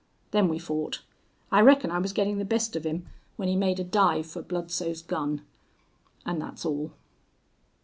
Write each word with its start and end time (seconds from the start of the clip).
Then 0.31 0.47
we 0.49 0.57
fought. 0.57 1.03
I 1.51 1.61
reckon 1.61 1.91
I 1.91 1.99
was 1.99 2.11
getting 2.11 2.39
the 2.39 2.43
best 2.43 2.75
of 2.75 2.87
him 2.87 3.05
when 3.35 3.47
he 3.47 3.55
made 3.55 3.79
a 3.79 3.83
dive 3.83 4.25
for 4.25 4.41
Bludsoe's 4.41 5.03
gun. 5.03 5.45
And 6.25 6.41
that's 6.41 6.65
all." 6.65 6.93